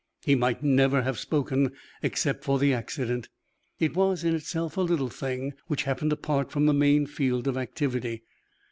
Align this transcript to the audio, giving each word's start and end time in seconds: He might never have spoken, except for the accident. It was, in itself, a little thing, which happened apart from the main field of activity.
He 0.25 0.33
might 0.33 0.63
never 0.63 1.03
have 1.03 1.19
spoken, 1.19 1.73
except 2.01 2.43
for 2.43 2.57
the 2.57 2.73
accident. 2.73 3.29
It 3.79 3.95
was, 3.95 4.23
in 4.23 4.33
itself, 4.33 4.75
a 4.75 4.81
little 4.81 5.09
thing, 5.09 5.53
which 5.67 5.83
happened 5.83 6.11
apart 6.11 6.49
from 6.51 6.65
the 6.65 6.73
main 6.73 7.05
field 7.05 7.47
of 7.47 7.55
activity. 7.55 8.23